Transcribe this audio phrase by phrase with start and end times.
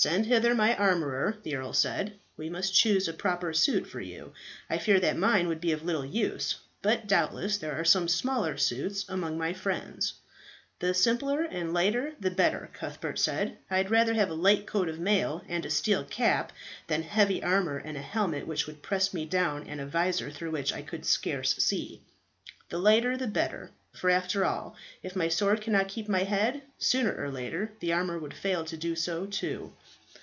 [0.00, 4.32] "Send hither my armourer," the earl said; "we must choose a proper suit for you.
[4.70, 8.56] I fear that mine would be of little use; but doubtless there are some smaller
[8.56, 10.14] suits among my friends."
[10.78, 13.56] "The simpler and lighter the better," Cuthbert said.
[13.72, 16.52] "I'd rather have a light coat of mail and a steel cap,
[16.86, 20.52] than heavy armour and a helmet that would press me down and a visor through
[20.52, 22.02] which I could scarcely see.
[22.68, 27.12] The lighter the better, for after all if my sword cannot keep my head, sooner
[27.20, 29.72] or later the armour would fail to do so too."